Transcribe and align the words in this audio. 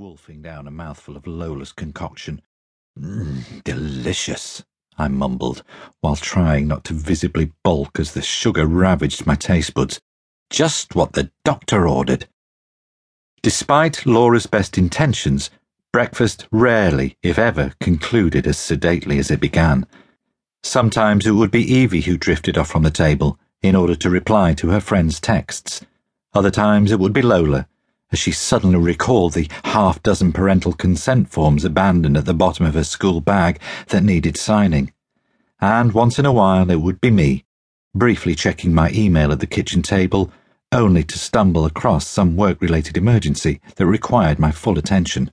wolfing 0.00 0.40
down 0.40 0.66
a 0.66 0.70
mouthful 0.70 1.14
of 1.14 1.26
Lola's 1.26 1.72
concoction. 1.72 2.40
Mm, 2.98 3.62
delicious, 3.64 4.64
I 4.96 5.08
mumbled, 5.08 5.62
while 6.00 6.16
trying 6.16 6.66
not 6.66 6.84
to 6.84 6.94
visibly 6.94 7.52
balk 7.62 8.00
as 8.00 8.14
the 8.14 8.22
sugar 8.22 8.64
ravaged 8.64 9.26
my 9.26 9.34
taste 9.34 9.74
buds. 9.74 10.00
Just 10.48 10.94
what 10.94 11.12
the 11.12 11.30
doctor 11.44 11.86
ordered. 11.86 12.26
Despite 13.42 14.06
Laura's 14.06 14.46
best 14.46 14.78
intentions, 14.78 15.50
breakfast 15.92 16.48
rarely, 16.50 17.18
if 17.22 17.38
ever, 17.38 17.74
concluded 17.78 18.46
as 18.46 18.56
sedately 18.56 19.18
as 19.18 19.30
it 19.30 19.38
began. 19.38 19.86
Sometimes 20.62 21.26
it 21.26 21.32
would 21.32 21.50
be 21.50 21.74
Evie 21.74 22.00
who 22.00 22.16
drifted 22.16 22.56
off 22.56 22.70
from 22.70 22.84
the 22.84 22.90
table 22.90 23.38
in 23.60 23.76
order 23.76 23.94
to 23.96 24.08
reply 24.08 24.54
to 24.54 24.70
her 24.70 24.80
friend's 24.80 25.20
texts. 25.20 25.84
Other 26.32 26.50
times 26.50 26.90
it 26.90 26.98
would 26.98 27.12
be 27.12 27.20
Lola 27.20 27.68
as 28.12 28.18
she 28.18 28.32
suddenly 28.32 28.78
recalled 28.78 29.34
the 29.34 29.48
half 29.64 30.02
dozen 30.02 30.32
parental 30.32 30.72
consent 30.72 31.28
forms 31.28 31.64
abandoned 31.64 32.16
at 32.16 32.24
the 32.24 32.34
bottom 32.34 32.66
of 32.66 32.74
her 32.74 32.84
school 32.84 33.20
bag 33.20 33.60
that 33.88 34.02
needed 34.02 34.36
signing. 34.36 34.92
And 35.60 35.92
once 35.92 36.18
in 36.18 36.26
a 36.26 36.32
while 36.32 36.70
it 36.70 36.80
would 36.80 37.00
be 37.00 37.10
me, 37.10 37.44
briefly 37.94 38.34
checking 38.34 38.74
my 38.74 38.90
email 38.92 39.32
at 39.32 39.40
the 39.40 39.46
kitchen 39.46 39.82
table, 39.82 40.32
only 40.72 41.02
to 41.04 41.18
stumble 41.18 41.64
across 41.64 42.06
some 42.06 42.36
work 42.36 42.60
related 42.62 42.96
emergency 42.96 43.60
that 43.76 43.86
required 43.86 44.38
my 44.38 44.52
full 44.52 44.78
attention. 44.78 45.30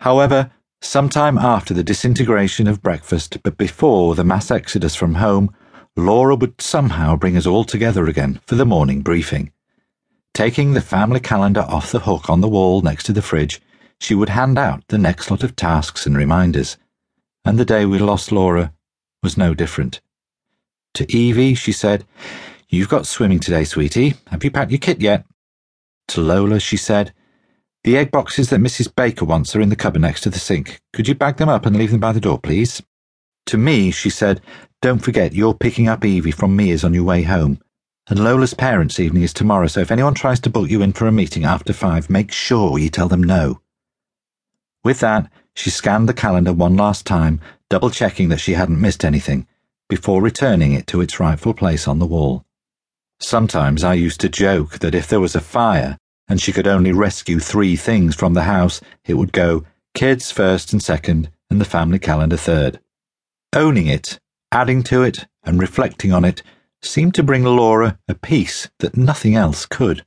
However, 0.00 0.50
sometime 0.82 1.38
after 1.38 1.72
the 1.72 1.84
disintegration 1.84 2.66
of 2.66 2.82
breakfast, 2.82 3.38
but 3.42 3.56
before 3.56 4.14
the 4.14 4.24
mass 4.24 4.50
exodus 4.50 4.94
from 4.94 5.14
home, 5.14 5.54
Laura 5.96 6.36
would 6.36 6.60
somehow 6.60 7.16
bring 7.16 7.36
us 7.36 7.46
all 7.46 7.64
together 7.64 8.06
again 8.06 8.40
for 8.46 8.56
the 8.56 8.66
morning 8.66 9.00
briefing. 9.00 9.52
Taking 10.36 10.74
the 10.74 10.82
family 10.82 11.18
calendar 11.18 11.62
off 11.62 11.90
the 11.90 12.00
hook 12.00 12.28
on 12.28 12.42
the 12.42 12.48
wall 12.48 12.82
next 12.82 13.04
to 13.04 13.14
the 13.14 13.22
fridge, 13.22 13.58
she 13.98 14.14
would 14.14 14.28
hand 14.28 14.58
out 14.58 14.86
the 14.88 14.98
next 14.98 15.30
lot 15.30 15.42
of 15.42 15.56
tasks 15.56 16.04
and 16.04 16.14
reminders. 16.14 16.76
And 17.46 17.58
the 17.58 17.64
day 17.64 17.86
we 17.86 17.98
lost 17.98 18.30
Laura 18.30 18.74
was 19.22 19.38
no 19.38 19.54
different. 19.54 20.02
To 20.92 21.10
Evie, 21.10 21.54
she 21.54 21.72
said, 21.72 22.04
You've 22.68 22.90
got 22.90 23.06
swimming 23.06 23.40
today, 23.40 23.64
sweetie. 23.64 24.16
Have 24.26 24.44
you 24.44 24.50
packed 24.50 24.70
your 24.70 24.78
kit 24.78 25.00
yet? 25.00 25.24
To 26.08 26.20
Lola, 26.20 26.60
she 26.60 26.76
said, 26.76 27.14
The 27.84 27.96
egg 27.96 28.10
boxes 28.10 28.50
that 28.50 28.60
Mrs. 28.60 28.94
Baker 28.94 29.24
wants 29.24 29.56
are 29.56 29.62
in 29.62 29.70
the 29.70 29.74
cupboard 29.74 30.02
next 30.02 30.20
to 30.20 30.28
the 30.28 30.38
sink. 30.38 30.82
Could 30.92 31.08
you 31.08 31.14
bag 31.14 31.38
them 31.38 31.48
up 31.48 31.64
and 31.64 31.78
leave 31.78 31.92
them 31.92 32.00
by 32.00 32.12
the 32.12 32.20
door, 32.20 32.38
please? 32.38 32.82
To 33.46 33.56
me, 33.56 33.90
she 33.90 34.10
said, 34.10 34.42
Don't 34.82 34.98
forget 34.98 35.32
you're 35.32 35.54
picking 35.54 35.88
up 35.88 36.04
Evie 36.04 36.30
from 36.30 36.54
Mia's 36.54 36.84
on 36.84 36.92
your 36.92 37.04
way 37.04 37.22
home. 37.22 37.58
And 38.08 38.22
Lola's 38.22 38.54
parents' 38.54 39.00
evening 39.00 39.24
is 39.24 39.32
tomorrow, 39.32 39.66
so 39.66 39.80
if 39.80 39.90
anyone 39.90 40.14
tries 40.14 40.38
to 40.40 40.50
book 40.50 40.70
you 40.70 40.80
in 40.80 40.92
for 40.92 41.08
a 41.08 41.12
meeting 41.12 41.44
after 41.44 41.72
five, 41.72 42.08
make 42.08 42.30
sure 42.30 42.78
you 42.78 42.88
tell 42.88 43.08
them 43.08 43.22
no. 43.22 43.60
With 44.84 45.00
that, 45.00 45.28
she 45.56 45.70
scanned 45.70 46.08
the 46.08 46.14
calendar 46.14 46.52
one 46.52 46.76
last 46.76 47.04
time, 47.04 47.40
double 47.68 47.90
checking 47.90 48.28
that 48.28 48.38
she 48.38 48.52
hadn't 48.52 48.80
missed 48.80 49.04
anything, 49.04 49.48
before 49.88 50.22
returning 50.22 50.72
it 50.72 50.86
to 50.88 51.00
its 51.00 51.18
rightful 51.18 51.52
place 51.52 51.88
on 51.88 51.98
the 51.98 52.06
wall. 52.06 52.44
Sometimes 53.18 53.82
I 53.82 53.94
used 53.94 54.20
to 54.20 54.28
joke 54.28 54.78
that 54.78 54.94
if 54.94 55.08
there 55.08 55.20
was 55.20 55.34
a 55.34 55.40
fire 55.40 55.98
and 56.28 56.40
she 56.40 56.52
could 56.52 56.66
only 56.66 56.92
rescue 56.92 57.40
three 57.40 57.74
things 57.74 58.14
from 58.14 58.34
the 58.34 58.42
house, 58.42 58.80
it 59.04 59.14
would 59.14 59.32
go 59.32 59.64
kids 59.94 60.30
first 60.30 60.72
and 60.72 60.82
second, 60.82 61.30
and 61.50 61.60
the 61.60 61.64
family 61.64 61.98
calendar 61.98 62.36
third. 62.36 62.78
Owning 63.52 63.86
it, 63.86 64.20
adding 64.52 64.82
to 64.84 65.02
it, 65.02 65.26
and 65.42 65.60
reflecting 65.60 66.12
on 66.12 66.24
it 66.24 66.42
seemed 66.82 67.14
to 67.14 67.22
bring 67.22 67.44
Laura 67.44 67.98
a 68.08 68.14
peace 68.14 68.68
that 68.78 68.96
nothing 68.96 69.34
else 69.34 69.66
could. 69.66 70.04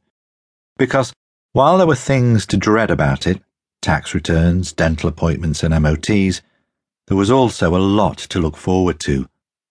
Because 0.78 1.14
while 1.52 1.78
there 1.78 1.88
were 1.88 1.96
things 1.96 2.46
to 2.48 2.58
dread 2.58 2.92
about 2.92 3.26
it, 3.26 3.42
tax 3.82 4.14
returns, 4.14 4.72
dental 4.74 5.10
appointments, 5.10 5.64
and 5.64 5.74
MOTs, 5.82 6.42
there 7.08 7.18
was 7.18 7.32
also 7.32 7.76
a 7.76 7.78
lot 7.78 8.18
to 8.18 8.40
look 8.40 8.56
forward 8.56 9.00
to 9.02 9.28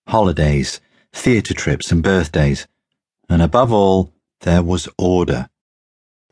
holidays, 0.08 0.80
theatre 1.12 1.54
trips, 1.54 1.92
and 1.92 2.02
birthdays. 2.02 2.66
And 3.28 3.42
above 3.42 3.72
all, 3.72 4.12
there 4.40 4.62
was 4.62 4.88
order. 4.98 5.48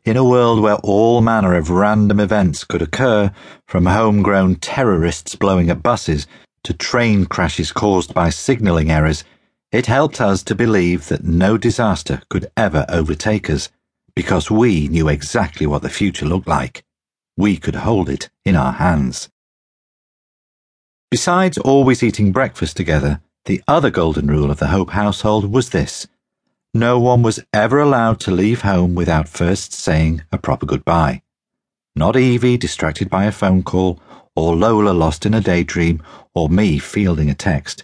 In 0.03 0.17
a 0.17 0.23
world 0.23 0.61
where 0.61 0.77
all 0.83 1.21
manner 1.21 1.55
of 1.55 1.69
random 1.69 2.19
events 2.19 2.63
could 2.63 2.81
occur, 2.81 3.31
from 3.65 3.85
homegrown 3.85 4.55
terrorists 4.55 5.35
blowing 5.35 5.69
up 5.69 5.83
buses 5.83 6.27
to 6.63 6.73
train 6.73 7.25
crashes 7.25 7.71
caused 7.71 8.13
by 8.13 8.29
signalling 8.29 8.91
errors, 8.91 9.23
it 9.71 9.85
helped 9.85 10.21
us 10.21 10.43
to 10.43 10.55
believe 10.55 11.07
that 11.07 11.23
no 11.23 11.57
disaster 11.57 12.21
could 12.29 12.51
ever 12.55 12.85
overtake 12.89 13.49
us, 13.49 13.69
because 14.15 14.49
we 14.49 14.87
knew 14.87 15.07
exactly 15.07 15.67
what 15.67 15.81
the 15.81 15.89
future 15.89 16.25
looked 16.25 16.47
like. 16.47 16.83
We 17.35 17.57
could 17.57 17.75
hold 17.75 18.09
it 18.09 18.29
in 18.45 18.55
our 18.55 18.73
hands. 18.73 19.29
Besides 21.11 21.57
always 21.57 22.03
eating 22.03 22.31
breakfast 22.31 22.75
together, 22.75 23.21
the 23.45 23.61
other 23.67 23.89
golden 23.89 24.27
rule 24.27 24.51
of 24.51 24.59
the 24.59 24.67
Hope 24.67 24.89
household 24.89 25.51
was 25.51 25.69
this 25.69 26.07
no 26.73 26.99
one 26.99 27.23
was 27.23 27.39
ever 27.53 27.79
allowed 27.79 28.19
to 28.19 28.31
leave 28.31 28.61
home 28.61 28.93
without 28.93 29.27
first 29.27 29.73
saying 29.73 30.21
a 30.31 30.37
proper 30.37 30.65
goodbye. 30.65 31.23
Not 31.95 32.15
Evie 32.15 32.57
distracted 32.57 33.09
by 33.09 33.25
a 33.25 33.31
phone 33.31 33.63
call, 33.63 33.99
or 34.35 34.55
Lola 34.55 34.91
lost 34.91 35.25
in 35.25 35.33
a 35.33 35.41
daydream, 35.41 36.03
or 36.35 36.49
me 36.49 36.77
fielding 36.77 37.31
a 37.31 37.33
text. 37.33 37.83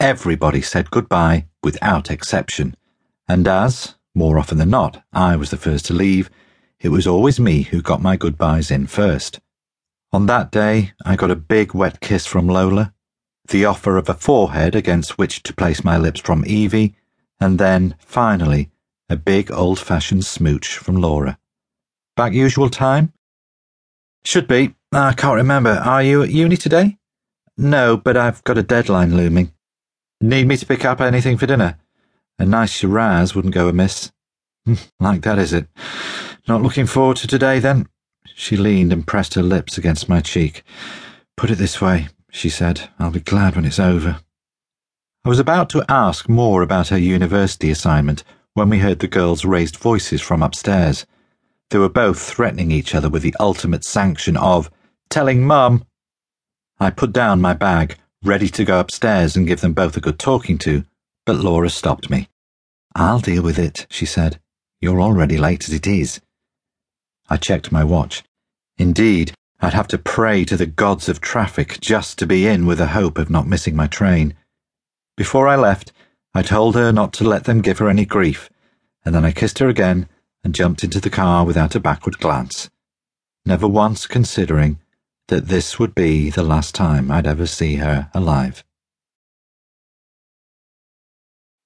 Everybody 0.00 0.62
said 0.62 0.92
goodbye 0.92 1.46
without 1.60 2.08
exception, 2.08 2.76
and 3.26 3.48
as, 3.48 3.96
more 4.14 4.38
often 4.38 4.58
than 4.58 4.70
not, 4.70 5.02
I 5.12 5.34
was 5.34 5.50
the 5.50 5.56
first 5.56 5.86
to 5.86 5.92
leave, 5.92 6.30
it 6.78 6.90
was 6.90 7.04
always 7.04 7.40
me 7.40 7.62
who 7.62 7.82
got 7.82 8.00
my 8.00 8.16
goodbyes 8.16 8.70
in 8.70 8.86
first. 8.86 9.40
On 10.12 10.26
that 10.26 10.52
day, 10.52 10.92
I 11.04 11.16
got 11.16 11.32
a 11.32 11.36
big 11.36 11.74
wet 11.74 11.98
kiss 12.00 12.26
from 12.26 12.46
Lola, 12.46 12.94
the 13.48 13.64
offer 13.64 13.96
of 13.96 14.08
a 14.08 14.14
forehead 14.14 14.76
against 14.76 15.18
which 15.18 15.42
to 15.42 15.52
place 15.52 15.82
my 15.82 15.98
lips 15.98 16.20
from 16.20 16.44
Evie, 16.46 16.94
and 17.40 17.58
then, 17.58 17.96
finally, 17.98 18.70
a 19.08 19.16
big 19.16 19.50
old 19.50 19.80
fashioned 19.80 20.24
smooch 20.24 20.76
from 20.76 20.96
Laura. 20.96 21.38
Back 22.16 22.34
usual 22.34 22.70
time? 22.70 23.12
Should 24.24 24.46
be. 24.46 24.76
I 24.92 25.12
can't 25.14 25.34
remember. 25.34 25.70
Are 25.70 26.02
you 26.04 26.22
at 26.22 26.30
uni 26.30 26.56
today? 26.56 26.98
No, 27.56 27.96
but 27.96 28.16
I've 28.16 28.44
got 28.44 28.58
a 28.58 28.62
deadline 28.62 29.16
looming. 29.16 29.52
Need 30.20 30.48
me 30.48 30.56
to 30.56 30.66
pick 30.66 30.84
up 30.84 31.00
anything 31.00 31.38
for 31.38 31.46
dinner? 31.46 31.78
A 32.40 32.44
nice 32.44 32.72
Shiraz 32.72 33.36
wouldn't 33.36 33.54
go 33.54 33.68
amiss. 33.68 34.10
Hmm, 34.64 34.74
like 34.98 35.22
that, 35.22 35.38
is 35.38 35.52
it? 35.52 35.68
Not 36.48 36.60
looking 36.60 36.86
forward 36.86 37.18
to 37.18 37.28
today, 37.28 37.60
then? 37.60 37.88
She 38.34 38.56
leaned 38.56 38.92
and 38.92 39.06
pressed 39.06 39.34
her 39.34 39.42
lips 39.42 39.78
against 39.78 40.08
my 40.08 40.20
cheek. 40.20 40.64
Put 41.36 41.52
it 41.52 41.58
this 41.58 41.80
way, 41.80 42.08
she 42.32 42.48
said. 42.48 42.90
I'll 42.98 43.12
be 43.12 43.20
glad 43.20 43.54
when 43.54 43.64
it's 43.64 43.78
over. 43.78 44.20
I 45.24 45.28
was 45.28 45.38
about 45.38 45.70
to 45.70 45.84
ask 45.88 46.28
more 46.28 46.62
about 46.62 46.88
her 46.88 46.98
university 46.98 47.70
assignment 47.70 48.24
when 48.54 48.70
we 48.70 48.80
heard 48.80 48.98
the 48.98 49.06
girls' 49.06 49.44
raised 49.44 49.76
voices 49.76 50.20
from 50.20 50.42
upstairs. 50.42 51.06
They 51.70 51.78
were 51.78 51.88
both 51.88 52.18
threatening 52.20 52.72
each 52.72 52.92
other 52.92 53.08
with 53.08 53.22
the 53.22 53.36
ultimate 53.38 53.84
sanction 53.84 54.36
of 54.36 54.68
telling 55.10 55.46
Mum. 55.46 55.84
I 56.80 56.90
put 56.90 57.12
down 57.12 57.40
my 57.40 57.54
bag 57.54 57.98
ready 58.24 58.48
to 58.48 58.64
go 58.64 58.80
upstairs 58.80 59.36
and 59.36 59.46
give 59.46 59.60
them 59.60 59.72
both 59.72 59.96
a 59.96 60.00
good 60.00 60.18
talking 60.18 60.58
to, 60.58 60.84
but 61.24 61.36
Laura 61.36 61.70
stopped 61.70 62.10
me. 62.10 62.28
I'll 62.94 63.20
deal 63.20 63.42
with 63.42 63.58
it, 63.58 63.86
she 63.90 64.06
said. 64.06 64.40
You're 64.80 65.00
already 65.00 65.38
late 65.38 65.68
as 65.68 65.74
it 65.74 65.86
is. 65.86 66.20
I 67.30 67.36
checked 67.36 67.70
my 67.70 67.84
watch. 67.84 68.24
Indeed, 68.76 69.34
I'd 69.60 69.74
have 69.74 69.88
to 69.88 69.98
pray 69.98 70.44
to 70.44 70.56
the 70.56 70.66
gods 70.66 71.08
of 71.08 71.20
traffic 71.20 71.80
just 71.80 72.18
to 72.18 72.26
be 72.26 72.46
in 72.46 72.66
with 72.66 72.78
the 72.78 72.88
hope 72.88 73.18
of 73.18 73.30
not 73.30 73.46
missing 73.46 73.76
my 73.76 73.86
train. 73.86 74.34
Before 75.16 75.48
I 75.48 75.56
left, 75.56 75.92
I 76.34 76.42
told 76.42 76.74
her 76.74 76.92
not 76.92 77.12
to 77.14 77.24
let 77.24 77.44
them 77.44 77.60
give 77.60 77.78
her 77.78 77.88
any 77.88 78.04
grief, 78.04 78.50
and 79.04 79.14
then 79.14 79.24
I 79.24 79.32
kissed 79.32 79.58
her 79.58 79.68
again 79.68 80.08
and 80.44 80.54
jumped 80.54 80.84
into 80.84 81.00
the 81.00 81.10
car 81.10 81.44
without 81.44 81.74
a 81.74 81.80
backward 81.80 82.18
glance, 82.18 82.70
never 83.44 83.66
once 83.66 84.06
considering 84.06 84.78
that 85.28 85.46
this 85.46 85.78
would 85.78 85.94
be 85.94 86.30
the 86.30 86.42
last 86.42 86.74
time 86.74 87.10
I'd 87.10 87.26
ever 87.26 87.46
see 87.46 87.76
her 87.76 88.10
alive. 88.14 88.64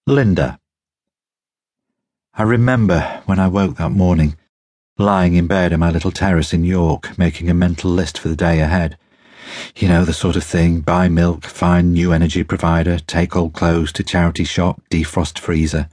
Linda. 0.06 0.58
I 2.34 2.42
remember 2.42 3.22
when 3.26 3.38
I 3.38 3.46
woke 3.46 3.76
that 3.76 3.90
morning, 3.90 4.36
lying 4.98 5.34
in 5.34 5.46
bed 5.46 5.72
in 5.72 5.78
my 5.78 5.90
little 5.90 6.10
terrace 6.10 6.52
in 6.52 6.64
York, 6.64 7.16
making 7.16 7.48
a 7.48 7.54
mental 7.54 7.90
list 7.90 8.18
for 8.18 8.28
the 8.28 8.36
day 8.36 8.60
ahead. 8.60 8.98
You 9.76 9.86
know, 9.86 10.04
the 10.04 10.12
sort 10.12 10.34
of 10.34 10.42
thing 10.42 10.80
buy 10.80 11.08
milk, 11.08 11.44
find 11.44 11.92
new 11.92 12.12
energy 12.12 12.42
provider, 12.42 12.98
take 12.98 13.36
old 13.36 13.52
clothes 13.52 13.92
to 13.92 14.02
charity 14.02 14.44
shop, 14.44 14.82
defrost 14.90 15.38
freezer. 15.38 15.88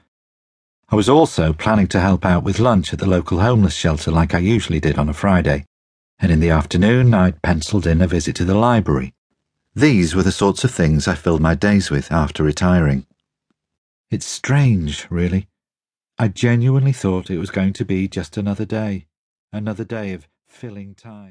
I 0.89 0.95
was 0.95 1.09
also 1.09 1.53
planning 1.53 1.87
to 1.89 1.99
help 1.99 2.25
out 2.25 2.43
with 2.43 2.59
lunch 2.59 2.93
at 2.93 2.99
the 2.99 3.05
local 3.05 3.41
homeless 3.41 3.75
shelter 3.75 4.09
like 4.09 4.33
I 4.33 4.39
usually 4.39 4.79
did 4.79 4.97
on 4.97 5.09
a 5.09 5.13
Friday 5.13 5.65
and 6.19 6.31
in 6.31 6.39
the 6.39 6.49
afternoon 6.49 7.13
I'd 7.13 7.41
penciled 7.41 7.87
in 7.87 8.01
a 8.01 8.07
visit 8.07 8.35
to 8.37 8.45
the 8.45 8.55
library. 8.55 9.13
These 9.75 10.15
were 10.15 10.23
the 10.23 10.31
sorts 10.31 10.63
of 10.63 10.71
things 10.71 11.07
I 11.07 11.15
filled 11.15 11.41
my 11.41 11.55
days 11.55 11.89
with 11.89 12.11
after 12.11 12.43
retiring. 12.43 13.05
It's 14.11 14.25
strange, 14.25 15.07
really. 15.09 15.47
I 16.17 16.27
genuinely 16.27 16.91
thought 16.91 17.29
it 17.29 17.37
was 17.37 17.51
going 17.51 17.73
to 17.73 17.85
be 17.85 18.07
just 18.07 18.35
another 18.35 18.65
day, 18.65 19.07
another 19.53 19.85
day 19.85 20.13
of 20.13 20.27
filling 20.47 20.95
time. 20.95 21.27